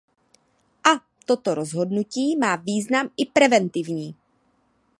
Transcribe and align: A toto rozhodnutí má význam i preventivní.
A 0.91 1.05
toto 1.27 1.53
rozhodnutí 1.55 2.35
má 2.37 2.55
význam 2.55 3.09
i 3.17 3.25
preventivní. 3.25 4.15